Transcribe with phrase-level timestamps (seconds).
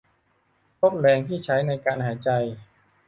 [0.81, 2.29] ลดแรงที่ใช้ในการหายใจ